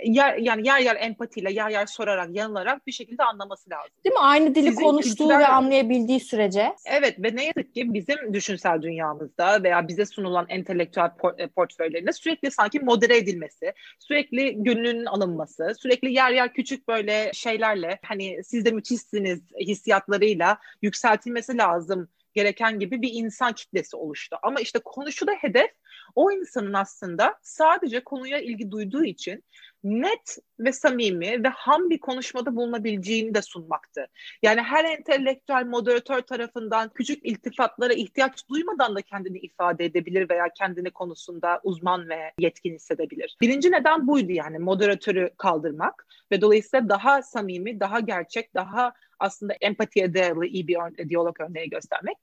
yer 0.04 0.37
yani 0.37 0.66
yer 0.66 0.78
yer 0.78 0.97
empatiyle, 0.97 1.52
yer 1.52 1.71
yer 1.71 1.87
sorarak, 1.87 2.37
yanılarak 2.37 2.87
bir 2.87 2.92
şekilde 2.92 3.25
anlaması 3.25 3.71
lazım. 3.71 3.90
Değil 4.04 4.14
mi? 4.14 4.21
Aynı 4.21 4.54
dili 4.54 4.68
Sizin 4.68 4.83
konuştuğu 4.83 5.11
kültürel... 5.11 5.38
ve 5.38 5.47
anlayabildiği 5.47 6.21
sürece. 6.21 6.75
Evet 6.87 7.14
ve 7.18 7.37
ne 7.37 7.45
yazık 7.45 7.75
ki 7.75 7.95
bizim 7.95 8.35
düşünsel 8.35 8.83
dünyamızda 8.83 9.62
veya 9.62 9.88
bize 9.88 10.07
sunulan 10.07 10.47
entelektüel 10.49 11.11
port- 11.18 11.42
e, 11.42 11.47
portföylerinde 11.47 12.12
sürekli 12.12 12.50
sanki 12.50 12.80
modere 12.80 13.16
edilmesi, 13.16 13.73
sürekli 13.99 14.62
gönlünün 14.62 15.07
alınması, 15.07 15.73
sürekli 15.78 16.12
yer 16.12 16.30
yer 16.30 16.52
küçük 16.52 16.88
böyle 16.88 17.30
şeylerle 17.35 17.99
hani 18.04 18.45
siz 18.45 18.64
de 18.64 18.71
müthişsiniz 18.71 19.40
hissiyatlarıyla 19.61 20.59
yükseltilmesi 20.83 21.59
lazım 21.59 22.09
gereken 22.35 22.78
gibi 22.78 23.02
bir 23.02 23.11
insan 23.12 23.52
kitlesi 23.52 23.97
oluştu. 23.97 24.37
Ama 24.42 24.61
işte 24.61 24.78
konuşuda 24.78 25.33
hedef 25.33 25.71
o 26.14 26.33
insanın 26.33 26.73
aslında 26.73 27.35
sadece 27.42 28.00
konuya 28.00 28.38
ilgi 28.38 28.71
duyduğu 28.71 29.04
için 29.04 29.45
net 29.85 30.38
ve 30.58 30.73
samimi 30.73 31.44
ve 31.44 31.49
ham 31.49 31.90
bir 31.90 31.99
konuşmada 31.99 32.56
bulunabileceğini 32.56 33.35
de 33.35 33.42
sunmaktı. 33.42 34.06
Yani 34.42 34.61
her 34.61 34.85
entelektüel 34.85 35.66
moderatör 35.66 36.20
tarafından 36.20 36.90
küçük 36.94 37.26
iltifatlara 37.26 37.92
ihtiyaç 37.92 38.49
duymadan 38.49 38.97
da 38.97 39.02
kendini 39.02 39.38
ifade 39.38 39.85
edebilir 39.85 40.28
veya 40.30 40.49
kendini 40.58 40.90
konusunda 40.90 41.61
uzman 41.62 42.08
ve 42.08 42.32
yetkin 42.38 42.75
hissedebilir. 42.75 43.37
Birinci 43.40 43.73
neden 43.73 44.06
buydu 44.06 44.32
yani 44.32 44.58
moderatörü 44.58 45.30
kaldırmak 45.37 46.06
ve 46.32 46.40
dolayısıyla 46.40 46.88
daha 46.88 47.23
samimi, 47.23 47.80
daha 47.80 48.00
gerçek, 48.00 48.54
daha 48.54 48.92
aslında 49.18 49.54
empatiye 49.61 50.14
dayalı 50.14 50.47
iyi 50.47 50.68
bir 50.68 51.08
diyalog 51.08 51.40
örneği 51.40 51.70
göstermek. 51.70 52.16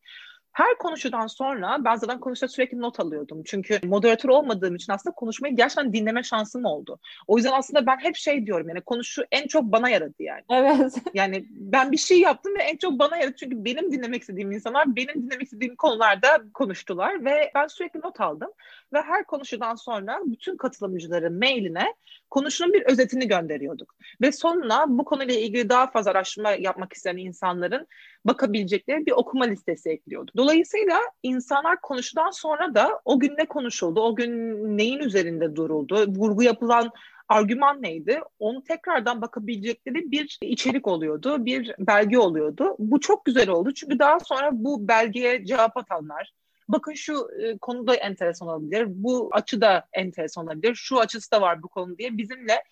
Her 0.55 0.77
konuşudan 0.77 1.27
sonra 1.27 1.77
ben 1.85 1.95
zaten 1.95 2.19
konuşta 2.19 2.47
sürekli 2.47 2.79
not 2.79 2.99
alıyordum. 2.99 3.43
Çünkü 3.45 3.79
moderatör 3.83 4.29
olmadığım 4.29 4.75
için 4.75 4.93
aslında 4.93 5.15
konuşmayı 5.15 5.55
gerçekten 5.55 5.93
dinleme 5.93 6.23
şansım 6.23 6.65
oldu. 6.65 6.99
O 7.27 7.37
yüzden 7.37 7.51
aslında 7.51 7.85
ben 7.85 7.97
hep 7.97 8.15
şey 8.15 8.45
diyorum 8.45 8.69
yani 8.69 8.81
konuşu 8.81 9.23
en 9.31 9.47
çok 9.47 9.63
bana 9.63 9.89
yaradı 9.89 10.13
yani. 10.19 10.41
Evet. 10.49 10.95
Yani 11.13 11.45
ben 11.49 11.91
bir 11.91 11.97
şey 11.97 12.19
yaptım 12.19 12.53
ve 12.59 12.63
en 12.63 12.77
çok 12.77 12.99
bana 12.99 13.17
yaradı. 13.17 13.35
Çünkü 13.39 13.65
benim 13.65 13.91
dinlemek 13.91 14.21
istediğim 14.21 14.51
insanlar 14.51 14.95
benim 14.95 15.15
dinlemek 15.15 15.43
istediğim 15.43 15.75
konularda 15.75 16.27
konuştular 16.53 17.25
ve 17.25 17.51
ben 17.55 17.67
sürekli 17.67 17.99
not 17.99 18.21
aldım. 18.21 18.49
Ve 18.93 19.01
her 19.01 19.25
konuşudan 19.25 19.75
sonra 19.75 20.19
bütün 20.25 20.57
katılımcıların 20.57 21.39
mailine 21.39 21.93
konuşunun 22.29 22.73
bir 22.73 22.81
özetini 22.81 23.27
gönderiyorduk. 23.27 23.95
Ve 24.21 24.31
sonuna 24.31 24.85
bu 24.87 25.05
konuyla 25.05 25.35
ilgili 25.35 25.69
daha 25.69 25.87
fazla 25.87 26.11
araştırma 26.11 26.51
yapmak 26.51 26.93
isteyen 26.93 27.17
insanların 27.17 27.87
bakabilecekleri 28.25 29.05
bir 29.05 29.11
okuma 29.11 29.45
listesi 29.45 29.89
ekliyorduk. 29.89 30.35
Dolayısıyla 30.45 30.99
insanlar 31.23 31.81
konuşudan 31.81 32.29
sonra 32.29 32.75
da 32.75 33.01
o 33.05 33.19
gün 33.19 33.37
ne 33.37 33.45
konuşuldu, 33.45 34.01
o 34.01 34.15
gün 34.15 34.31
neyin 34.77 34.99
üzerinde 34.99 35.55
duruldu, 35.55 36.05
vurgu 36.07 36.43
yapılan 36.43 36.91
argüman 37.29 37.81
neydi? 37.81 38.19
Onu 38.39 38.63
tekrardan 38.63 39.21
bakabilecekleri 39.21 40.11
bir 40.11 40.37
içerik 40.41 40.87
oluyordu, 40.87 41.45
bir 41.45 41.75
belge 41.79 42.17
oluyordu. 42.17 42.75
Bu 42.79 42.99
çok 42.99 43.25
güzel 43.25 43.49
oldu 43.49 43.73
çünkü 43.73 43.99
daha 43.99 44.19
sonra 44.19 44.49
bu 44.51 44.87
belgeye 44.87 45.45
cevap 45.45 45.77
atanlar, 45.77 46.33
bakın 46.67 46.93
şu 46.93 47.27
e, 47.39 47.57
konu 47.57 47.87
da 47.87 47.95
enteresan 47.95 48.47
olabilir, 48.47 48.85
bu 48.87 49.29
açı 49.31 49.61
da 49.61 49.85
enteresan 49.93 50.45
olabilir, 50.45 50.75
şu 50.75 50.99
açısı 50.99 51.31
da 51.31 51.41
var 51.41 51.63
bu 51.63 51.67
konu 51.67 51.97
diye 51.97 52.17
bizimle 52.17 52.63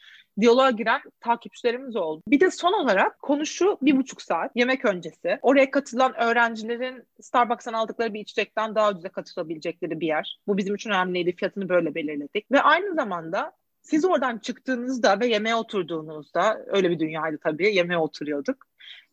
diyaloğa 0.41 0.71
giren 0.71 1.01
takipçilerimiz 1.19 1.95
oldu. 1.95 2.21
Bir 2.27 2.39
de 2.39 2.51
son 2.51 2.73
olarak 2.73 3.19
konuşu 3.19 3.77
bir 3.81 3.97
buçuk 3.97 4.21
saat 4.21 4.51
yemek 4.55 4.85
öncesi. 4.85 5.39
Oraya 5.41 5.71
katılan 5.71 6.21
öğrencilerin 6.21 7.03
Starbucks'tan 7.21 7.73
aldıkları 7.73 8.13
bir 8.13 8.19
içecekten 8.19 8.75
daha 8.75 8.91
ucuza 8.91 9.09
katılabilecekleri 9.09 9.99
bir 9.99 10.07
yer. 10.07 10.39
Bu 10.47 10.57
bizim 10.57 10.75
için 10.75 10.89
önemliydi. 10.89 11.35
Fiyatını 11.35 11.69
böyle 11.69 11.95
belirledik. 11.95 12.51
Ve 12.51 12.61
aynı 12.61 12.95
zamanda 12.95 13.51
siz 13.81 14.05
oradan 14.05 14.37
çıktığınızda 14.37 15.19
ve 15.19 15.27
yemeğe 15.27 15.55
oturduğunuzda 15.55 16.65
öyle 16.67 16.89
bir 16.89 16.99
dünyaydı 16.99 17.37
tabii 17.43 17.75
yemeğe 17.75 17.97
oturuyorduk. 17.97 18.67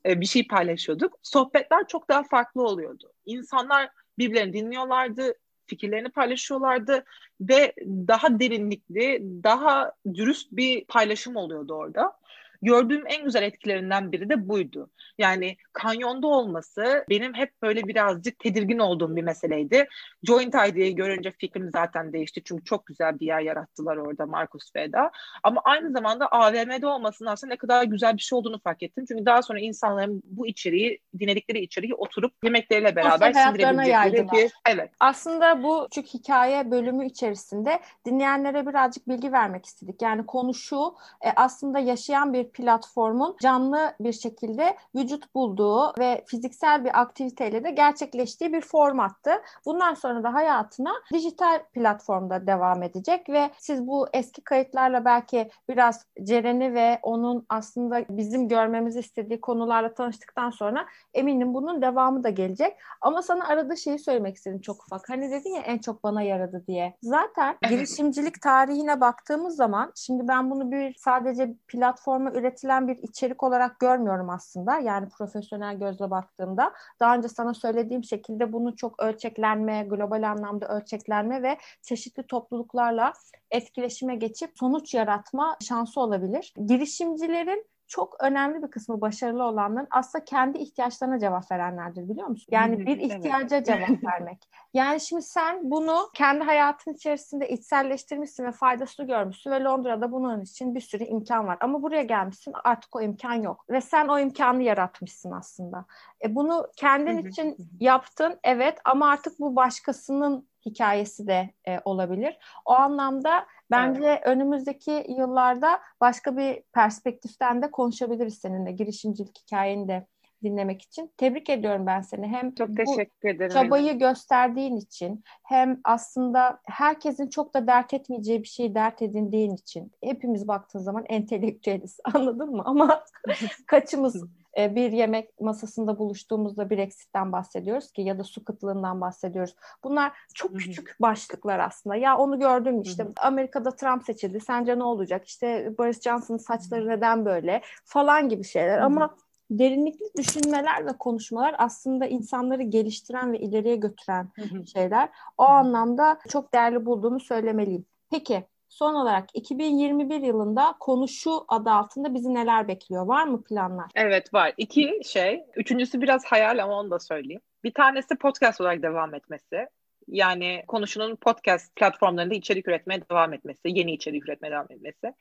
E, 0.06 0.20
bir 0.20 0.26
şey 0.26 0.46
paylaşıyorduk. 0.46 1.18
Sohbetler 1.22 1.86
çok 1.88 2.08
daha 2.08 2.22
farklı 2.22 2.62
oluyordu. 2.62 3.12
İnsanlar 3.26 3.90
birbirlerini 4.18 4.52
dinliyorlardı, 4.52 5.34
fikirlerini 5.70 6.10
paylaşıyorlardı 6.10 7.04
ve 7.40 7.74
daha 7.86 8.40
derinlikli, 8.40 9.22
daha 9.42 9.92
dürüst 10.14 10.52
bir 10.52 10.84
paylaşım 10.84 11.36
oluyordu 11.36 11.74
orada 11.74 12.19
gördüğüm 12.62 13.06
en 13.06 13.24
güzel 13.24 13.42
etkilerinden 13.42 14.12
biri 14.12 14.28
de 14.28 14.48
buydu. 14.48 14.90
Yani 15.18 15.56
kanyonda 15.72 16.26
olması 16.26 17.04
benim 17.10 17.34
hep 17.34 17.62
böyle 17.62 17.82
birazcık 17.84 18.38
tedirgin 18.38 18.78
olduğum 18.78 19.16
bir 19.16 19.22
meseleydi. 19.22 19.88
Joint 20.22 20.54
ID'yi 20.54 20.94
görünce 20.94 21.30
fikrim 21.30 21.70
zaten 21.72 22.12
değişti. 22.12 22.42
Çünkü 22.44 22.64
çok 22.64 22.86
güzel 22.86 23.20
bir 23.20 23.26
yer 23.26 23.40
yarattılar 23.40 23.96
orada 23.96 24.26
Markus 24.26 24.76
ve 24.76 24.82
Eda. 24.82 25.10
Ama 25.42 25.60
aynı 25.64 25.92
zamanda 25.92 26.26
AVM'de 26.26 26.86
olmasının 26.86 27.30
aslında 27.30 27.52
ne 27.52 27.56
kadar 27.56 27.84
güzel 27.84 28.16
bir 28.16 28.22
şey 28.22 28.36
olduğunu 28.36 28.60
fark 28.60 28.82
ettim. 28.82 29.04
Çünkü 29.08 29.26
daha 29.26 29.42
sonra 29.42 29.60
insanların 29.60 30.22
bu 30.24 30.46
içeriği, 30.46 30.98
dinledikleri 31.18 31.60
içeriği 31.60 31.94
oturup 31.94 32.32
yemekleriyle 32.44 32.96
beraber 32.96 33.32
sindirebilecekleri 33.32 34.28
bir... 34.32 34.52
Evet. 34.68 34.90
Aslında 35.00 35.62
bu 35.62 35.88
küçük 35.90 36.14
hikaye 36.14 36.70
bölümü 36.70 37.06
içerisinde 37.06 37.80
dinleyenlere 38.06 38.66
birazcık 38.66 39.08
bilgi 39.08 39.32
vermek 39.32 39.66
istedik. 39.66 40.02
Yani 40.02 40.26
konu 40.26 40.54
şu, 40.54 40.94
e, 41.20 41.28
aslında 41.36 41.78
yaşayan 41.78 42.32
bir 42.32 42.49
platformun 42.52 43.36
canlı 43.42 43.94
bir 44.00 44.12
şekilde 44.12 44.76
vücut 44.94 45.34
bulduğu 45.34 45.92
ve 45.98 46.24
fiziksel 46.26 46.84
bir 46.84 47.00
aktiviteyle 47.00 47.64
de 47.64 47.70
gerçekleştiği 47.70 48.52
bir 48.52 48.60
formattı. 48.60 49.30
Bundan 49.66 49.94
sonra 49.94 50.22
da 50.22 50.34
hayatına 50.34 50.92
dijital 51.12 51.62
platformda 51.72 52.46
devam 52.46 52.82
edecek 52.82 53.28
ve 53.28 53.50
siz 53.58 53.86
bu 53.86 54.06
eski 54.12 54.42
kayıtlarla 54.44 55.04
belki 55.04 55.50
biraz 55.68 56.06
Ceren'i 56.22 56.74
ve 56.74 56.98
onun 57.02 57.46
aslında 57.48 58.04
bizim 58.10 58.48
görmemizi 58.48 59.00
istediği 59.00 59.40
konularla 59.40 59.94
tanıştıktan 59.94 60.50
sonra 60.50 60.86
eminim 61.14 61.54
bunun 61.54 61.82
devamı 61.82 62.22
da 62.22 62.30
gelecek. 62.30 62.76
Ama 63.00 63.22
sana 63.22 63.48
arada 63.48 63.76
şeyi 63.76 63.98
söylemek 63.98 64.36
istedim 64.36 64.60
çok 64.60 64.84
ufak. 64.84 65.08
Hani 65.08 65.30
dedin 65.30 65.54
ya 65.54 65.62
en 65.62 65.78
çok 65.78 66.04
bana 66.04 66.22
yaradı 66.22 66.64
diye. 66.66 66.96
Zaten 67.02 67.56
girişimcilik 67.68 68.42
tarihine 68.42 69.00
baktığımız 69.00 69.56
zaman 69.56 69.92
şimdi 69.96 70.28
ben 70.28 70.50
bunu 70.50 70.72
bir 70.72 70.94
sadece 70.94 71.54
platforma 71.68 72.30
üretilen 72.40 72.88
bir 72.88 72.96
içerik 72.96 73.42
olarak 73.42 73.80
görmüyorum 73.80 74.30
aslında. 74.30 74.78
Yani 74.78 75.08
profesyonel 75.08 75.78
gözle 75.78 76.10
baktığımda. 76.10 76.72
Daha 77.00 77.16
önce 77.16 77.28
sana 77.28 77.54
söylediğim 77.54 78.04
şekilde 78.04 78.52
bunu 78.52 78.76
çok 78.76 79.02
ölçeklenme, 79.02 79.86
global 79.90 80.30
anlamda 80.30 80.68
ölçeklenme 80.68 81.42
ve 81.42 81.58
çeşitli 81.82 82.26
topluluklarla 82.26 83.12
etkileşime 83.50 84.16
geçip 84.16 84.58
sonuç 84.58 84.94
yaratma 84.94 85.56
şansı 85.60 86.00
olabilir. 86.00 86.54
Girişimcilerin 86.66 87.66
çok 87.90 88.16
önemli 88.24 88.62
bir 88.62 88.70
kısmı 88.70 89.00
başarılı 89.00 89.44
olanların 89.44 89.88
aslında 89.90 90.24
kendi 90.24 90.58
ihtiyaçlarına 90.58 91.18
cevap 91.18 91.52
verenlerdir 91.52 92.08
biliyor 92.08 92.28
musun? 92.28 92.46
Yani 92.50 92.86
bir 92.86 92.98
ihtiyaca 92.98 93.64
cevap 93.64 93.88
vermek. 94.04 94.48
Yani 94.74 95.00
şimdi 95.00 95.22
sen 95.22 95.70
bunu 95.70 96.10
kendi 96.14 96.44
hayatın 96.44 96.92
içerisinde 96.92 97.48
içselleştirmişsin 97.48 98.44
ve 98.44 98.52
faydasını 98.52 99.06
görmüşsün 99.06 99.50
ve 99.50 99.64
Londra'da 99.64 100.12
bunun 100.12 100.40
için 100.40 100.74
bir 100.74 100.80
sürü 100.80 101.04
imkan 101.04 101.46
var. 101.46 101.58
Ama 101.60 101.82
buraya 101.82 102.02
gelmişsin 102.02 102.54
artık 102.64 102.96
o 102.96 103.00
imkan 103.00 103.34
yok. 103.34 103.64
Ve 103.70 103.80
sen 103.80 104.08
o 104.08 104.18
imkanı 104.18 104.62
yaratmışsın 104.62 105.30
aslında. 105.30 105.84
E 106.24 106.34
bunu 106.34 106.66
kendin 106.76 107.18
için 107.18 107.56
yaptın 107.80 108.38
evet 108.44 108.78
ama 108.84 109.08
artık 109.08 109.40
bu 109.40 109.56
başkasının 109.56 110.49
hikayesi 110.66 111.26
de 111.26 111.50
e, 111.68 111.78
olabilir. 111.84 112.38
O 112.64 112.72
anlamda 112.72 113.46
bence 113.70 114.06
evet. 114.06 114.26
önümüzdeki 114.26 115.06
yıllarda 115.08 115.80
başka 116.00 116.36
bir 116.36 116.62
perspektiften 116.72 117.62
de 117.62 117.70
konuşabiliriz 117.70 118.38
seninle 118.38 118.72
girişimcilik 118.72 119.38
hikayeni 119.38 119.88
de 119.88 120.06
dinlemek 120.42 120.82
için. 120.82 121.10
Tebrik 121.16 121.50
ediyorum 121.50 121.86
ben 121.86 122.00
seni. 122.00 122.28
Hem 122.28 122.54
çok 122.54 122.76
teşekkür 122.76 123.28
ederim. 123.28 123.52
Çabayı 123.52 123.98
gösterdiğin 123.98 124.76
için 124.76 125.24
hem 125.44 125.80
aslında 125.84 126.60
herkesin 126.64 127.28
çok 127.28 127.54
da 127.54 127.66
dert 127.66 127.94
etmeyeceği 127.94 128.42
bir 128.42 128.48
şeyi 128.48 128.74
dert 128.74 129.02
edindiğin 129.02 129.54
için. 129.54 129.92
Hepimiz 130.04 130.48
baktığın 130.48 130.78
zaman 130.78 131.04
entelektüeliz. 131.08 131.98
Anladın 132.14 132.50
mı? 132.50 132.62
Ama 132.64 133.04
kaçımız 133.66 134.24
e, 134.58 134.74
bir 134.74 134.92
yemek 134.92 135.40
masasında 135.40 135.98
buluştuğumuzda 135.98 136.70
Brexit'ten 136.70 137.32
bahsediyoruz 137.32 137.92
ki 137.92 138.02
ya 138.02 138.18
da 138.18 138.24
su 138.24 138.44
kıtlığından 138.44 139.00
bahsediyoruz. 139.00 139.56
Bunlar 139.84 140.12
çok 140.34 140.56
küçük 140.56 140.96
başlıklar 141.00 141.58
aslında. 141.58 141.96
Ya 141.96 142.18
onu 142.18 142.38
gördün 142.38 142.74
mü 142.74 142.82
işte 142.84 143.06
Amerika'da 143.16 143.70
Trump 143.70 144.04
seçildi. 144.04 144.40
Sence 144.40 144.78
ne 144.78 144.84
olacak? 144.84 145.26
İşte 145.26 145.74
Boris 145.78 146.00
Johnson'ın 146.00 146.38
saçları 146.38 146.88
neden 146.88 147.24
böyle 147.24 147.62
falan 147.84 148.28
gibi 148.28 148.44
şeyler. 148.44 148.78
Ama 148.78 149.16
derinlikli 149.50 150.04
düşünmeler 150.16 150.86
ve 150.86 150.92
konuşmalar 150.92 151.54
aslında 151.58 152.06
insanları 152.06 152.62
geliştiren 152.62 153.32
ve 153.32 153.38
ileriye 153.38 153.76
götüren 153.76 154.28
şeyler. 154.72 155.08
O 155.38 155.42
anlamda 155.42 156.18
çok 156.28 156.54
değerli 156.54 156.86
bulduğumu 156.86 157.20
söylemeliyim. 157.20 157.84
Peki 158.10 158.44
Son 158.70 158.94
olarak 158.94 159.28
2021 159.34 160.20
yılında 160.20 160.74
Konuşu 160.80 161.44
adı 161.48 161.70
altında 161.70 162.14
bizi 162.14 162.34
neler 162.34 162.68
bekliyor? 162.68 163.06
Var 163.06 163.24
mı 163.24 163.44
planlar? 163.44 163.86
Evet 163.94 164.34
var. 164.34 164.52
İki 164.56 165.00
şey. 165.04 165.44
Üçüncüsü 165.56 166.00
biraz 166.00 166.24
hayal 166.24 166.62
ama 166.62 166.80
onu 166.80 166.90
da 166.90 166.98
söyleyeyim. 166.98 167.40
Bir 167.64 167.74
tanesi 167.74 168.16
podcast 168.16 168.60
olarak 168.60 168.82
devam 168.82 169.14
etmesi. 169.14 169.68
Yani 170.08 170.64
konuşunun 170.68 171.16
podcast 171.16 171.76
platformlarında 171.76 172.34
içerik 172.34 172.68
üretmeye 172.68 173.02
devam 173.10 173.32
etmesi, 173.32 173.60
yeni 173.64 173.92
içerik 173.92 174.24
üretmeye 174.24 174.50
devam 174.50 174.66
etmesi. 174.70 175.14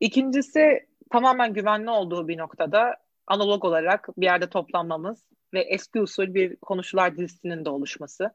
İkincisi 0.00 0.86
tamamen 1.10 1.52
güvenli 1.52 1.90
olduğu 1.90 2.28
bir 2.28 2.38
noktada 2.38 2.96
analog 3.26 3.64
olarak 3.64 4.08
bir 4.16 4.26
yerde 4.26 4.48
toplanmamız 4.48 5.24
ve 5.56 5.60
eski 5.60 6.00
usul 6.00 6.34
bir 6.34 6.56
konuşular 6.56 7.16
dizisinin 7.16 7.64
de 7.64 7.70
oluşması. 7.70 8.30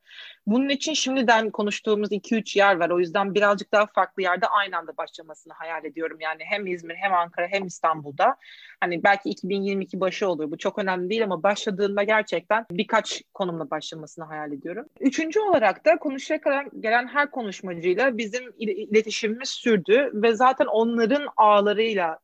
Bunun 0.47 0.69
için 0.69 0.93
şimdiden 0.93 1.49
konuştuğumuz 1.49 2.11
2-3 2.11 2.57
yer 2.57 2.75
var. 2.75 2.89
O 2.89 2.99
yüzden 2.99 3.33
birazcık 3.33 3.71
daha 3.71 3.85
farklı 3.85 4.21
yerde 4.21 4.47
aynı 4.47 4.77
anda 4.77 4.97
başlamasını 4.97 5.53
hayal 5.53 5.85
ediyorum. 5.85 6.17
Yani 6.19 6.43
hem 6.45 6.67
İzmir 6.67 6.95
hem 6.95 7.13
Ankara 7.13 7.47
hem 7.47 7.65
İstanbul'da. 7.65 8.35
Hani 8.81 9.03
belki 9.03 9.29
2022 9.29 9.99
başı 9.99 10.29
olur. 10.29 10.51
Bu 10.51 10.57
çok 10.57 10.79
önemli 10.79 11.09
değil 11.09 11.23
ama 11.23 11.43
başladığında 11.43 12.03
gerçekten 12.03 12.65
birkaç 12.71 13.21
konumla 13.33 13.69
başlamasını 13.69 14.25
hayal 14.25 14.51
ediyorum. 14.51 14.85
Üçüncü 14.99 15.39
olarak 15.39 15.85
da 15.85 15.97
konuşmaya 15.97 16.39
gelen 16.79 17.07
her 17.07 17.31
konuşmacıyla 17.31 18.17
bizim 18.17 18.43
iletişimimiz 18.57 19.49
sürdü 19.49 20.09
ve 20.13 20.33
zaten 20.35 20.65
onların 20.65 21.27
ağlarıyla 21.37 22.19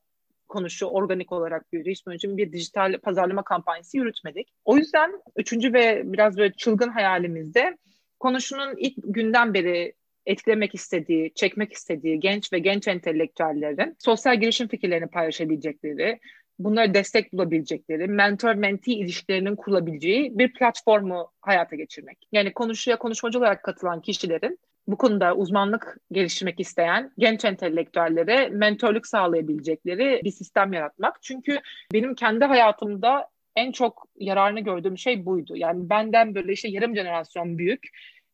konuşu 0.48 0.86
organik 0.86 1.32
olarak 1.32 1.74
büyüdü. 1.74 1.92
Hiç 1.92 2.04
için 2.16 2.38
bir 2.38 2.52
dijital 2.52 2.98
pazarlama 2.98 3.44
kampanyası 3.44 3.98
yürütmedik. 3.98 4.48
O 4.66 4.78
yüzden 4.78 5.22
üçüncü 5.36 5.74
ve 5.74 6.02
biraz 6.06 6.38
böyle 6.38 6.54
çılgın 6.54 6.90
hayalimizde 6.90 7.78
konuşunun 8.20 8.76
ilk 8.78 8.96
günden 9.04 9.54
beri 9.54 9.94
etkilemek 10.26 10.76
istediği, 10.76 11.34
çekmek 11.34 11.74
istediği 11.74 12.20
genç 12.20 12.54
ve 12.54 12.60
genç 12.60 12.88
entelektüellerin 12.88 13.96
sosyal 14.00 14.40
girişim 14.40 14.68
fikirlerini 14.68 15.08
paylaşabilecekleri, 15.08 16.20
bunlara 16.60 16.94
destek 16.94 17.34
bulabilecekleri, 17.34 18.08
mentor-mentee 18.08 18.94
ilişkilerinin 18.94 19.56
kurulabileceği 19.56 20.40
bir 20.40 20.54
platformu 20.54 21.32
hayata 21.42 21.76
geçirmek. 21.76 22.18
Yani 22.32 22.54
konuşuya 22.54 22.98
konuşmacı 22.98 23.40
olarak 23.40 23.64
katılan 23.64 24.02
kişilerin 24.02 24.60
bu 24.88 24.98
konuda 24.98 25.36
uzmanlık 25.36 25.98
geliştirmek 26.12 26.60
isteyen 26.60 27.12
genç 27.18 27.46
entelektüellere 27.46 28.50
mentorluk 28.50 29.08
sağlayabilecekleri 29.08 30.22
bir 30.24 30.32
sistem 30.32 30.74
yaratmak. 30.74 31.24
Çünkü 31.24 31.60
benim 31.94 32.16
kendi 32.16 32.46
hayatımda 32.46 33.28
en 33.56 33.72
çok 33.72 34.08
yararını 34.16 34.60
gördüğüm 34.60 34.98
şey 34.98 35.26
buydu. 35.26 35.58
Yani 35.58 35.90
benden 35.90 36.36
böyle 36.36 36.54
işte 36.54 36.70
yarım 36.70 36.96
jenerasyon 36.96 37.58
büyük 37.58 37.88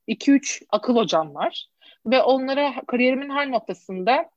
2-3 0.07 0.65
akıl 0.69 0.95
hocam 0.95 1.35
var 1.35 1.67
ve 2.05 2.21
onlara 2.21 2.73
kariyerimin 2.87 3.29
her 3.29 3.51
noktasında 3.51 4.29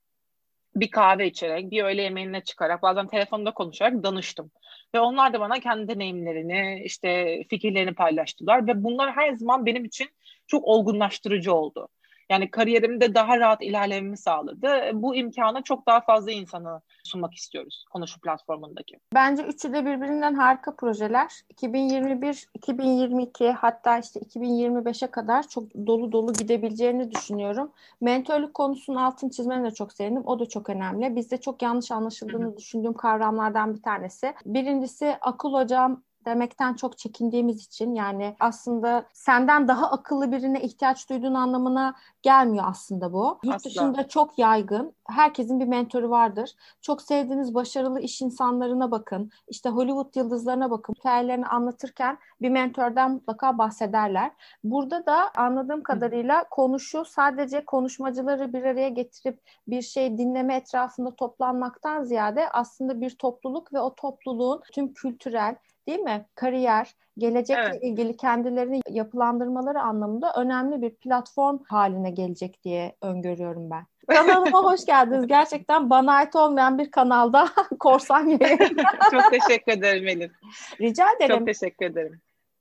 bir 0.76 0.90
kahve 0.90 1.26
içerek, 1.26 1.70
bir 1.70 1.84
öğle 1.84 2.02
yemeğine 2.02 2.40
çıkarak, 2.40 2.82
bazen 2.82 3.06
telefonda 3.06 3.50
konuşarak 3.50 4.02
danıştım. 4.02 4.50
Ve 4.94 5.00
onlar 5.00 5.32
da 5.32 5.40
bana 5.40 5.60
kendi 5.60 5.88
deneyimlerini, 5.88 6.82
işte 6.84 7.42
fikirlerini 7.50 7.94
paylaştılar 7.94 8.66
ve 8.66 8.84
bunlar 8.84 9.12
her 9.12 9.32
zaman 9.32 9.66
benim 9.66 9.84
için 9.84 10.08
çok 10.46 10.64
olgunlaştırıcı 10.64 11.54
oldu. 11.54 11.88
Yani 12.30 12.50
kariyerimde 12.50 13.14
daha 13.14 13.38
rahat 13.38 13.62
ilerlememi 13.62 14.16
sağladı. 14.16 14.90
Bu 14.92 15.16
imkanı 15.16 15.62
çok 15.62 15.86
daha 15.86 16.00
fazla 16.00 16.32
insanı 16.32 16.80
sunmak 17.04 17.34
istiyoruz 17.34 17.84
Konuşu 17.90 18.20
platformundaki. 18.20 18.98
Bence 19.14 19.42
üçü 19.42 19.72
de 19.72 19.86
birbirinden 19.86 20.34
harika 20.34 20.76
projeler. 20.76 21.32
2021, 21.50 22.48
2022 22.54 23.50
hatta 23.50 23.98
işte 23.98 24.20
2025'e 24.20 25.10
kadar 25.10 25.48
çok 25.48 25.74
dolu 25.86 26.12
dolu 26.12 26.32
gidebileceğini 26.32 27.10
düşünüyorum. 27.10 27.72
Mentörlük 28.00 28.54
konusunun 28.54 28.96
altını 28.96 29.30
çizmene 29.30 29.70
de 29.70 29.74
çok 29.74 29.92
sevindim. 29.92 30.22
O 30.26 30.38
da 30.38 30.46
çok 30.46 30.70
önemli. 30.70 31.16
Bizde 31.16 31.36
çok 31.36 31.62
yanlış 31.62 31.90
anlaşıldığını 31.90 32.46
Hı-hı. 32.46 32.56
düşündüğüm 32.56 32.92
kavramlardan 32.92 33.74
bir 33.74 33.82
tanesi. 33.82 34.34
Birincisi 34.46 35.16
akıl 35.20 35.52
hocam 35.52 36.02
demekten 36.26 36.74
çok 36.74 36.98
çekindiğimiz 36.98 37.66
için 37.66 37.94
yani 37.94 38.36
aslında 38.40 39.06
senden 39.12 39.68
daha 39.68 39.90
akıllı 39.90 40.32
birine 40.32 40.60
ihtiyaç 40.60 41.10
duyduğun 41.10 41.34
anlamına 41.34 41.94
gelmiyor 42.22 42.64
aslında 42.68 43.12
bu. 43.12 43.38
Yurt 43.44 43.54
Asla. 43.54 43.70
dışında 43.70 44.08
çok 44.08 44.38
yaygın. 44.38 44.94
Herkesin 45.08 45.60
bir 45.60 45.66
mentoru 45.66 46.10
vardır. 46.10 46.50
Çok 46.80 47.02
sevdiğiniz 47.02 47.54
başarılı 47.54 48.00
iş 48.00 48.22
insanlarına 48.22 48.90
bakın. 48.90 49.30
İşte 49.48 49.68
Hollywood 49.68 50.16
yıldızlarına 50.16 50.70
bakın. 50.70 50.94
Hikayelerini 50.94 51.46
anlatırken 51.46 52.18
bir 52.40 52.50
mentordan 52.50 53.10
mutlaka 53.10 53.58
bahsederler. 53.58 54.32
Burada 54.64 55.06
da 55.06 55.30
anladığım 55.36 55.82
kadarıyla 55.82 56.48
konuşu 56.50 57.04
sadece 57.04 57.64
konuşmacıları 57.64 58.52
bir 58.52 58.62
araya 58.62 58.88
getirip 58.88 59.40
bir 59.68 59.82
şey 59.82 60.18
dinleme 60.18 60.56
etrafında 60.56 61.16
toplanmaktan 61.16 62.02
ziyade 62.02 62.48
aslında 62.48 63.00
bir 63.00 63.18
topluluk 63.18 63.72
ve 63.72 63.80
o 63.80 63.94
topluluğun 63.94 64.62
tüm 64.72 64.94
kültürel, 64.94 65.56
değil 65.86 65.98
mi? 65.98 66.26
Kariyer, 66.34 66.94
gelecekle 67.18 67.62
evet. 67.62 67.82
ilgili 67.82 68.16
kendilerini 68.16 68.80
yapılandırmaları 68.90 69.80
anlamında 69.80 70.32
önemli 70.36 70.82
bir 70.82 70.94
platform 70.94 71.58
haline 71.68 72.10
gelecek 72.10 72.64
diye 72.64 72.96
öngörüyorum 73.02 73.70
ben. 73.70 73.86
Kanalıma 74.08 74.62
hoş 74.64 74.86
geldiniz. 74.86 75.26
Gerçekten 75.26 75.90
bana 75.90 76.12
ait 76.12 76.36
olmayan 76.36 76.78
bir 76.78 76.90
kanalda 76.90 77.48
korsan 77.78 78.26
yayın. 78.26 78.76
Çok 79.10 79.30
teşekkür 79.30 79.72
ederim 79.72 80.08
Elif. 80.08 80.32
Rica 80.80 81.06
ederim. 81.16 81.38
Çok 81.38 81.46
teşekkür 81.46 81.86
ederim. 81.86 82.20